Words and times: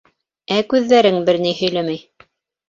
—Ә 0.55 0.55
күҙҙәрең 0.71 1.19
бер 1.27 1.39
ни 1.45 1.53
һөйләмәй. 1.61 2.01